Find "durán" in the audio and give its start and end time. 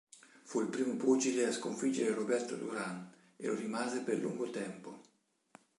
2.55-3.05